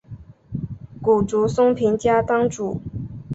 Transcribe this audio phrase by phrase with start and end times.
[1.03, 2.81] 竹谷松平家当主。